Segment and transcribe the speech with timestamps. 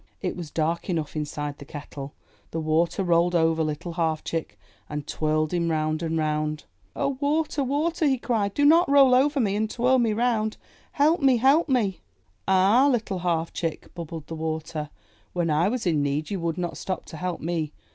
[0.19, 2.15] It was dark enough inside the kettle;
[2.49, 4.57] the water rolled over Little Half Chick
[4.89, 6.63] and twirled him round and round.
[6.95, 7.63] *'0, Water!
[7.63, 10.57] Water!" he cried, ''Do not roll over me and twirl me around!
[10.93, 11.37] Help me!
[11.37, 12.01] Help me!"
[12.47, 14.89] ''Ah, Little Half Chick," bubbled the Water,
[15.33, 17.71] *'when I was in need, you would not stop to help me.